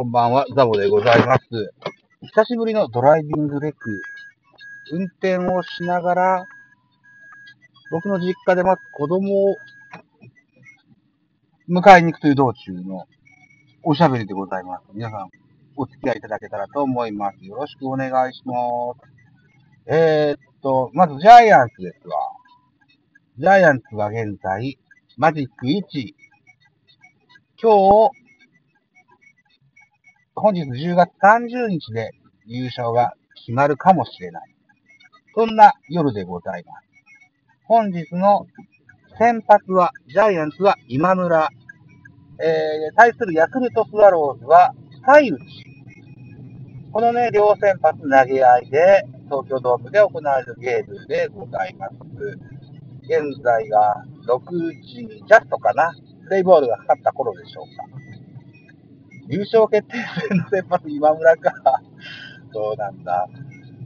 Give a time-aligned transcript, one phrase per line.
[0.00, 1.44] こんばんは、ザボでございます。
[2.22, 4.00] 久しぶりのドライビングレック。
[4.92, 6.46] 運転をしながら、
[7.90, 9.56] 僕の実家で待つ子供を
[11.68, 13.04] 迎えに行くという道中の
[13.82, 14.84] おしゃべりでございます。
[14.94, 15.28] 皆さん、
[15.76, 17.44] お付き合いいただけたらと思います。
[17.44, 18.54] よろしくお願いしま
[18.94, 19.94] す。
[19.94, 22.16] えー、っと、まずジャイアンツですわ。
[23.38, 24.78] ジャイアンツは現在、
[25.18, 26.14] マジック1。
[27.62, 28.19] 今日、
[30.40, 32.12] 本日10月30日で
[32.46, 34.54] 優勝が決まるかもしれない。
[35.34, 36.88] そんな夜でございます。
[37.64, 38.46] 本日の
[39.18, 41.48] 先発は、ジャイアンツは今村。
[42.42, 45.44] えー、対するヤクルトスワローズは、サイウチ。
[46.90, 51.94] このね、両先発投げ合いで、東京ドームで行われるゲームでございます。
[53.02, 54.40] 現在が6
[54.82, 55.94] 時ジャストかな。
[56.24, 57.99] プレイボールがかかった頃でしょうか。
[59.30, 59.96] 優勝決定
[60.28, 61.80] 戦の先発、今村か。
[62.52, 63.28] そうなんだ。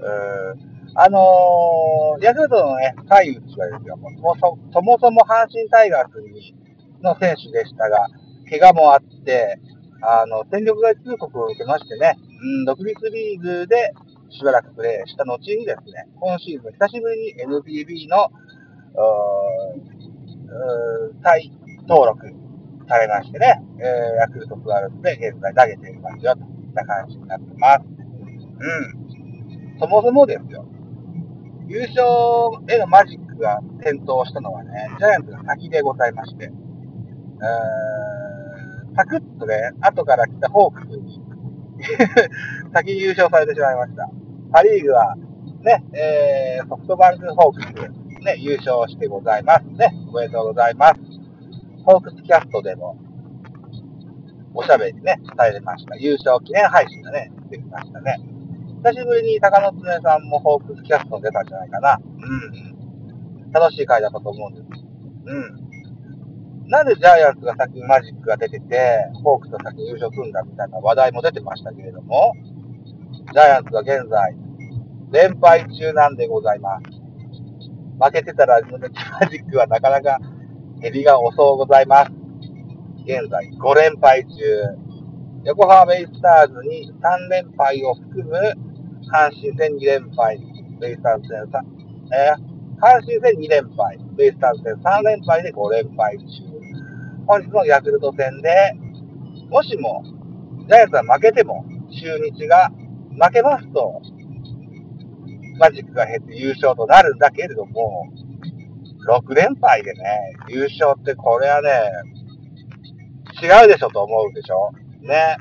[0.00, 0.74] うん。
[0.96, 6.54] あのー、ヤクルトのね、海内はですよ、もうそそもそも阪神タイガースに
[7.02, 8.08] の選手でしたが、
[8.48, 9.58] 怪我もあって、
[10.00, 13.92] あの、戦力外通告を受けましてね、うん、独立リーグで
[14.30, 18.30] しばらくプレーした後にですね、今シーズン久しぶりに NPB の、
[21.22, 21.50] 再
[21.86, 22.43] 登録
[22.88, 23.86] されましてね、えー、
[24.20, 27.80] ヤクルトスワローズで現在投げていますよ、といった感じになってます。
[27.84, 28.64] う
[29.76, 29.78] ん。
[29.78, 30.64] そもそもですよ、
[31.66, 32.02] 優勝
[32.68, 41.20] へのマジックが点灯したのはね、ジャイアンツが先でございまして、えー、サクッとね、後から来たホークスに
[42.72, 44.08] 先に優勝されてしまいました。
[44.52, 45.16] パリーグは、
[45.62, 49.64] ね、えー、ソフトバンクホークス、ね、優勝してございます。
[49.64, 51.13] ね、おめでとうございます。
[51.84, 52.96] ホークスキャストでも、
[54.54, 55.96] おしゃべりね、されました。
[55.96, 58.16] 優勝記念配信がね、できましたね。
[58.84, 61.98] 久しぶりに高野常さんもホークスキャスト出たんじゃないかな。
[62.00, 63.52] うん。
[63.52, 64.84] 楽しい回だったと思うんです。
[65.26, 66.68] うん。
[66.68, 72.32] なんでジャイアンツが先にマジックが出てて、ホークスが先に優勝するんだみたいな話題も出てましたけれども、
[73.32, 74.36] ジャイアンツは現在、
[75.12, 76.84] 連敗中なんでございます。
[78.00, 80.18] 負けてたら、マジックはなかなか
[80.84, 82.12] 減りが遅うございます。
[83.06, 84.34] 現在5連敗中。
[85.44, 88.36] 横浜ベイスターズに3連敗を含む
[89.10, 90.36] 阪神戦2連敗、
[90.78, 91.62] ベイスターズ戦3、
[92.12, 96.24] えー、阪神戦2連敗、ベイスターズ戦3連敗で5連敗中。
[97.28, 98.74] 本日のヤクルト戦で、
[99.48, 100.04] もしも、
[100.68, 102.70] ジャイアンツは負けても、中日が
[103.18, 104.02] 負けますと、
[105.58, 108.12] マジックが減って優勝となるんだけれども、
[109.06, 111.70] 6連敗でね、優勝ってこれはね、
[113.42, 114.72] 違うでしょと思うでしょ？
[115.02, 115.36] ね。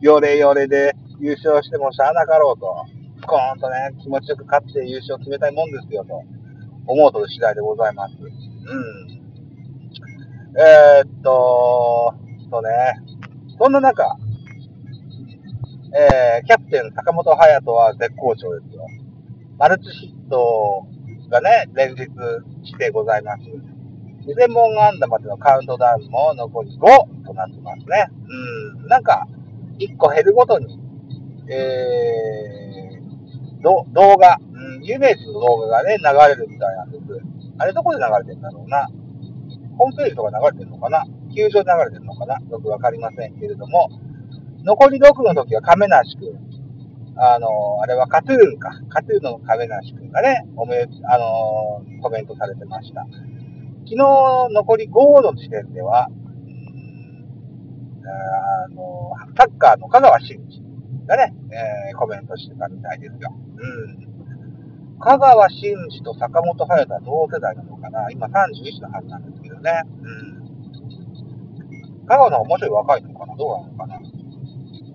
[0.00, 2.86] よれよれで優勝してもしゃあなかろうと、
[3.20, 6.22] スコーンとね、気持ちよく勝って優勝決めたいもんですよと、
[6.86, 8.14] 思うと次第でございます。
[8.20, 8.30] うん。
[10.58, 12.14] えー、っと、
[12.50, 12.68] そうね。
[13.58, 14.04] そんな中、
[15.94, 18.86] えー、キャプテン坂本勇人は絶好調ですよ。
[19.58, 20.86] マルチヒット
[21.28, 22.04] がね、連日
[22.64, 23.42] してございます。
[24.26, 28.08] 2000本安打までのカウントダウンも残り5となってますね。
[28.28, 29.26] うん、なんか、
[29.78, 30.78] 1個減るごとに、
[31.48, 37.04] えー、動画、うん、有名人の動画がね、流れるみたいなんです。
[37.58, 38.88] あれどこで流れてるんだろうな。
[39.78, 41.04] ホームページとか流れてるのかな
[41.34, 43.90] 球場で流れてるのかなよくわかりませんけれども、
[44.64, 46.45] 残り6の時は亀梨君、
[47.18, 48.70] あの、あれはカトゥーンか。
[48.90, 53.06] カトゥーンの亀梨君がね、おめ、あの、コメントされてました。
[53.84, 53.96] 昨日
[54.52, 56.08] 残り5の時点では、
[58.04, 60.62] あの、サッカーの香川真司
[61.06, 63.32] がね、えー、コメントしてたみたいですよ。
[63.56, 64.98] うん。
[64.98, 69.82] 香川真司と坂本勇人は同世代なのかな今31のはずなんですけどね。
[70.02, 72.06] うん。
[72.06, 74.05] 香川の方が面白い若いのかなどうなのかな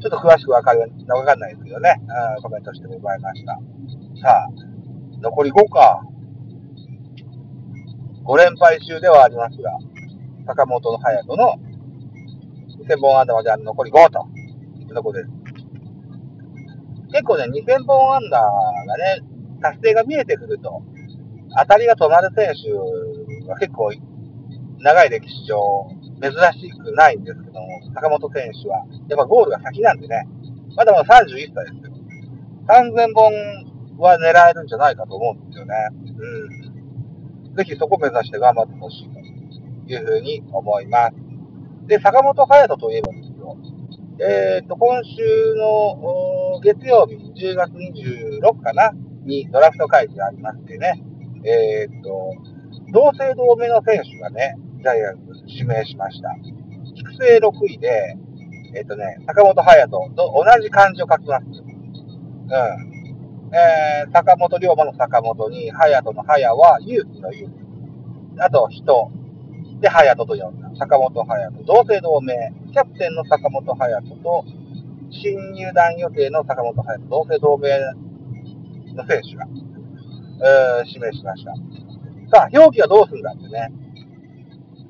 [0.00, 2.00] ちょっと詳しくわかる、わかんないですけどね。
[2.36, 3.58] うん、コメントしてございました。
[4.22, 4.50] さあ、
[5.20, 6.02] 残り5か。
[8.24, 9.72] 5連敗中ではありますが、
[10.46, 11.54] 坂本の隼人の
[12.84, 14.28] 2000本安打まであ残り5と
[14.80, 15.30] いうところです。
[17.10, 19.20] 結構ね、2000本安打がね、
[19.60, 20.82] 達成が見えてくると、
[21.58, 22.70] 当たりが止まる選手
[23.48, 23.90] は結構
[24.80, 25.88] 長い歴史上
[26.20, 30.28] 珍しくないんですけども、坂本選手は、やっぱゴールが先なんでね、
[30.76, 31.98] まだまだ31歳ですよ。
[32.66, 33.32] 3000本
[33.98, 35.74] は狙えるんじゃないかと思うんですよね。
[37.46, 37.54] うん。
[37.56, 39.18] ぜひそこ目指して頑張ってほしいと
[39.92, 41.14] いうふうに思います。
[41.86, 43.56] で、坂本勇人といえばですよ、
[44.20, 48.92] えっ、と、今週の月曜日、10月26かな、
[49.24, 51.02] にドラフト会議がありましてね、
[51.44, 52.34] えっ、と、
[52.92, 56.30] 同姓同名の選手がね、ジャイアンツ指名しました。
[56.94, 58.16] 育成6位で、
[58.74, 61.44] えっ、とね、坂本隼人と同じ漢字を書きます。
[61.46, 62.98] うん。
[63.50, 68.40] えー、坂本龍馬の坂本に、隼人の隼は勇気の勇気。
[68.40, 69.10] あと、人。
[69.80, 70.70] で、隼人と呼んだ。
[70.78, 71.64] 坂本隼人。
[71.64, 72.34] 同姓同名。
[72.72, 74.44] キャプテンの坂本隼人と、
[75.10, 77.08] 新入団予定の坂本隼人。
[77.08, 77.78] 同姓同名
[78.94, 79.46] の選手が、
[80.80, 81.52] えー、指名しました。
[82.30, 83.72] さあ、表記はどうするんだってね。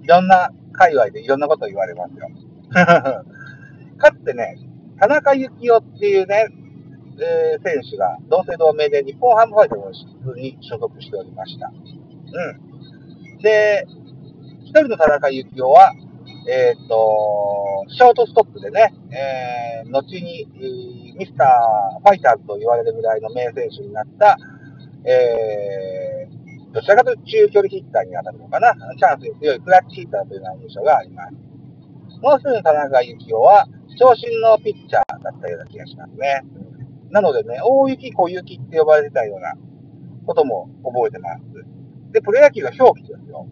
[0.08, 2.28] ろんな界隈でいろんなこと言われますよ。
[3.99, 4.58] かつてね、
[4.99, 6.46] 田中幸雄っていうね、
[7.20, 11.70] えー、選手が同姓同名で日本ハムファイターズに所属しておりました。
[11.70, 13.38] うん。
[13.38, 13.87] で、
[14.64, 15.93] 一人の田中幸雄は、
[16.49, 20.46] えっ、ー、と、ショートストップでね、えー、後に、
[21.16, 24.38] ミスターファイターズと言われるぐらいの名選手になった、
[25.05, 26.07] えー、
[26.78, 31.34] どちらかというと中距離ヒッターに当たるのかな、チャンスに強いクラッチヒッターというような印象があります。
[32.22, 33.66] もう一人の田中幸雄は、
[33.98, 36.42] 長身のピッチャーだったような気がしますね。
[37.10, 39.54] なのでね、大雪、小雪って呼ばれてたような
[40.25, 41.42] ことも覚えてます。
[42.12, 43.48] で、プロ野球の表記ですよ。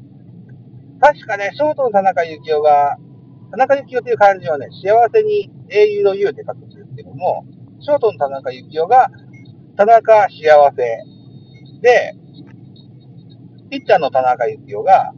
[1.00, 2.96] 確かね、ショートの田中幸雄が、
[3.50, 7.44] 田中幸雄っていう漢字はね、幸せに英雄の雄って書くんですけども、
[7.80, 9.10] ショートの田中幸雄が、
[9.76, 11.02] 田中幸せ
[11.82, 12.14] で、
[13.70, 15.12] ピッチャーの田中幸雄が、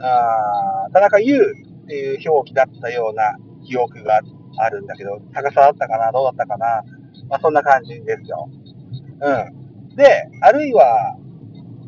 [0.00, 1.38] あ田中優
[1.84, 4.20] っていう表記だったような記憶が
[4.56, 6.82] あるんだけど、高さだったかなどうだったかな
[7.28, 8.48] まあ、そんな感じですよ。
[9.20, 9.96] うん。
[9.96, 11.16] で、あるいは、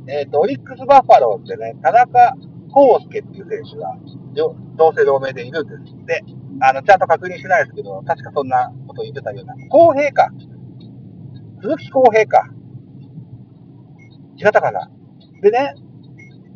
[0.09, 2.35] えっ、ー、と、オリックスバファローってね、田中
[2.69, 3.97] 康介っていう選手が、
[4.77, 6.25] 同姓同名でいるんですって。
[6.61, 9.55] あの、ちゃんと確認しないですけど、確かそんなこと言ってたような。
[9.69, 10.31] 公平か。
[11.63, 12.49] 鈴木公平か。
[14.39, 14.91] 違ったかな。
[15.43, 15.75] でね、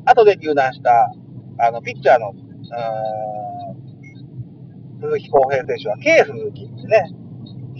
[0.05, 1.13] 後で入団した、
[1.59, 3.81] あの、ピッチャーの、ー
[5.03, 7.11] 鈴木康平選手は、K 鈴木ってね、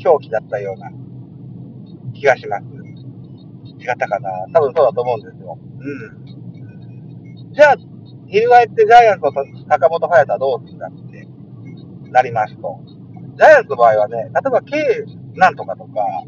[0.05, 0.91] 表記だったような
[2.15, 2.65] 気がします。
[3.79, 5.59] 違ったかな多分そうだと思うんですよ。
[5.81, 5.85] う
[7.51, 7.53] ん。
[7.53, 7.77] じゃあ、
[8.27, 9.33] 翻ってジャイアンツの
[9.69, 11.29] 坂本隼人はどうするんだって
[12.11, 12.81] なりますと、
[13.37, 15.05] ジャイアンツの場合はね、例えば K
[15.35, 16.25] なんとかとか、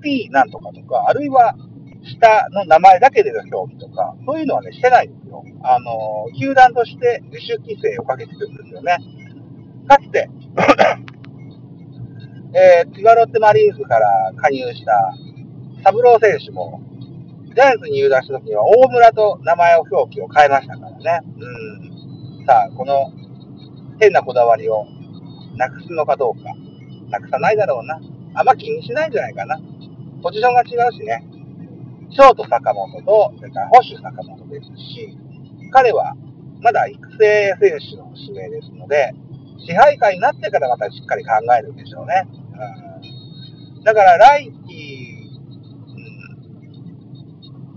[0.00, 1.54] P なんとかとか、あるいは
[2.02, 5.44] 下の名前だけでの表記とか、そういうのはね、してないんですよ。
[5.62, 8.96] あの、球団として自主規制をかけてるんですよね。
[9.86, 10.30] かつて
[12.52, 15.14] えー、千葉ロッテマリーンズから加入した
[15.84, 16.80] 三郎選手も、
[17.54, 21.20] ジャイアンツに入団した時には大村と名前を表記を変えましたからね。
[21.38, 22.46] うん。
[22.46, 23.12] さあ、この
[24.00, 24.86] 変なこだわりを
[25.56, 26.54] なくすのかどうか。
[27.10, 28.00] なくさないだろうな。
[28.34, 29.60] あんま気にしないんじゃないかな。
[30.22, 31.24] ポジションが違うしね。
[32.10, 35.16] ショート坂本と、それから保守坂本ですし、
[35.72, 36.14] 彼は
[36.60, 39.14] まだ育成選手の指名ですので、
[39.58, 42.26] 支配下になってからまたしっかり考えるんでしょうね。
[43.76, 45.30] うん、だから来季、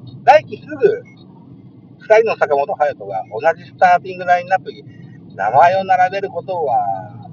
[0.09, 1.03] うん、来季すぐ、
[1.99, 4.83] 二人の坂本勇人が同じスターティングラインナップに
[5.35, 7.29] 名前を並べることは、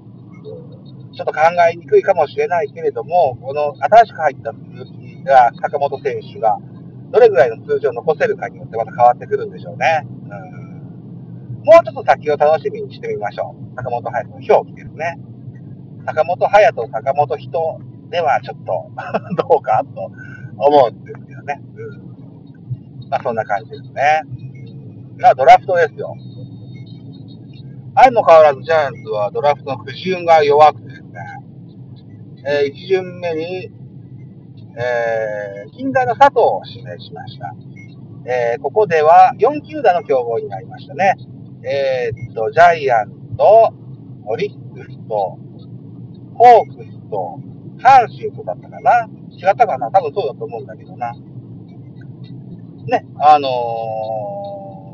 [1.12, 4.52] ちょっと考えにくいかもしれないけれども、この新しく入った
[5.24, 6.58] が、坂本選手が、
[7.10, 10.06] どれぐらいの数字を残せるかによってまた変わってくるんでしょうね。
[10.30, 10.70] うん
[11.64, 13.76] もうちょっと先を楽しみにしてみましょう。
[13.76, 15.18] 坂本隼人の表記ですね。
[16.06, 18.90] 坂本隼人、坂本人ではちょっと
[19.36, 20.10] どうかと
[20.56, 21.60] 思うんですけどね。
[21.76, 23.08] うん。
[23.10, 24.22] まあそんな感じですね。
[25.18, 26.16] まあドラフトですよ。
[27.94, 31.10] 相も変わらずジャイアンツはドラフトの不順が弱くてですね、
[32.46, 33.70] えー、1巡目に、
[34.76, 37.54] えー、近代の佐藤を指名しました。
[38.26, 41.16] えー、ここでは4球団の競合になりましたね。
[41.62, 43.74] えー、っと、ジャイアント、
[44.26, 45.38] オリックスと、
[46.34, 47.40] ホークスと、
[47.78, 49.90] 阪神とだったかな違ったかな？
[49.90, 51.12] 多分そうだと思うんだけどな。
[52.86, 53.50] ね、あのー、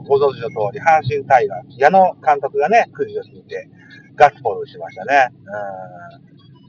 [0.09, 3.69] ご存知の通り、阪神タイガース、矢野監督がね、くじを引いて、
[4.15, 5.29] ガッツポーズしましたね。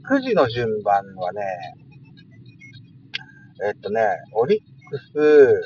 [0.00, 0.02] ん。
[0.02, 1.42] くじの順番はね、
[3.66, 4.00] えっとね、
[4.34, 5.62] オリックス、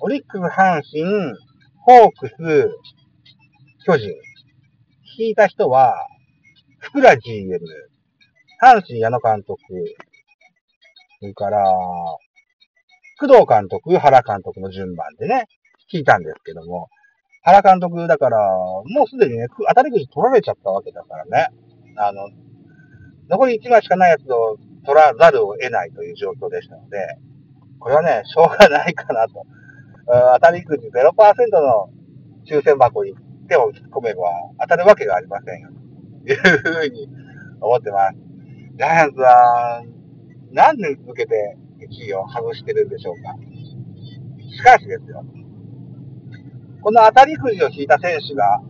[0.00, 1.34] オリックス、阪神、
[1.76, 2.34] ホークス、
[3.84, 4.14] 巨人。
[5.18, 5.94] 引いた人は、
[6.78, 7.58] 福良 GM、
[8.62, 9.58] 阪神矢野監督、
[11.20, 11.62] それから、
[13.18, 15.46] 工藤監督、原監督の順番でね、
[15.92, 16.88] 聞いたんですけども、
[17.42, 21.48] 原監督だから、もうすでにね、当たりくじ取られちゃったわけだからね。
[21.96, 22.30] あの、
[23.28, 27.18] 残り1枚しかないやつを取らざるを得ないという状況でしたので、
[27.78, 29.46] これはね、しょうがないかなと。
[30.06, 31.12] 当たりくじ0%
[31.60, 31.90] の
[32.44, 33.14] 抽選箱に
[33.48, 34.22] 手を突っ込めば
[34.60, 35.68] 当たるわけがありませんよ。
[36.24, 37.08] というふうに
[37.60, 38.16] 思ってます。
[38.76, 39.82] ジャイアンツは
[40.52, 43.36] 何年続けて1位を外してるんでしょうか。
[44.50, 45.24] しかしですよ。
[46.82, 48.60] この当たりくじを引いた選手が、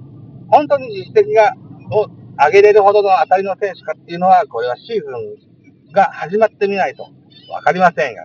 [0.49, 1.55] 本当に実績が、
[1.93, 5.11] を上げれるほどの当たりの選手かっていうのは、これはシーズ
[5.47, 5.50] ン
[5.93, 7.09] が始まってみないと
[7.51, 8.25] わかりませんよ。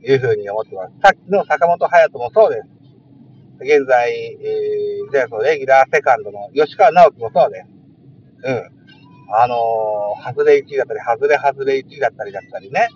[0.00, 0.92] というふうに思ってます。
[1.02, 2.68] さっきの坂本隼人もそうです。
[3.60, 7.68] 現在、えー、ジャイアンツのレギュラーセカンドの吉川直樹もそうです。
[8.44, 8.82] うん。
[9.34, 12.88] あのー、外れ1位だったり、外れ外れ1位だったりだったりね、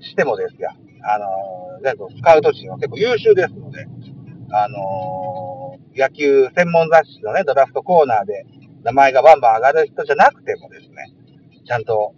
[0.00, 0.70] してもですよ。
[1.02, 3.86] あのー、ジャイアンツのスカウト陣は結構優秀ですので、
[4.52, 8.46] あのー、野球専門雑誌のね、ドラフトコーナーで
[8.84, 11.12] 名前がバンバン上がる人じゃなくてもですね、
[11.66, 12.14] ちゃんと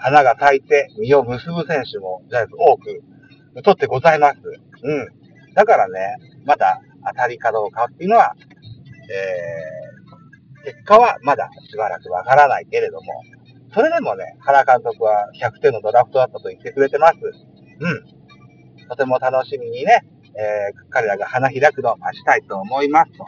[0.00, 3.02] 花が咲いて実を結ぶ選手もジャイアンツ多く
[3.62, 4.38] 取ってございます。
[4.82, 5.08] うん。
[5.54, 8.34] だからね、まだ当たりかどうかっていうのは、
[9.10, 13.22] えー、結果はまだしばらくわからないけれども、
[13.74, 17.16] それでもね、原監督は100点のドラフトだったと言ってくれてます。
[17.80, 18.86] うん。
[18.88, 20.04] とても楽しみにね、
[20.34, 23.24] えー、彼らが花開くのを待ちたいと思いますと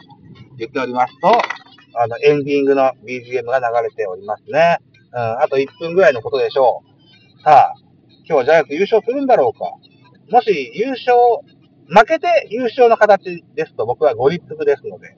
[0.57, 1.27] 言っておりますと、
[1.95, 4.79] あの、エンディングの BGM が流れておりますね。
[5.13, 6.83] うん、あと1分ぐらいのことでしょ
[7.39, 7.41] う。
[7.43, 7.73] さあ、
[8.25, 9.65] 今日はジャイアンツ優勝するんだろうか。
[10.31, 11.15] もし優勝、
[11.87, 15.15] 負けて優勝の形ですと僕はご立腹ですので、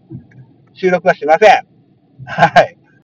[0.74, 1.68] 収録はしません。
[2.26, 2.78] はい。